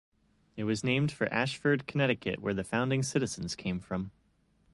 [0.57, 4.09] It was named for Ashford, Connecticut, where the founding citizens came from.